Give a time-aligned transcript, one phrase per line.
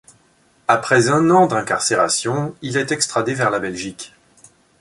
[0.67, 4.15] Après un an d'incarcération il est extradé vers la Belgique.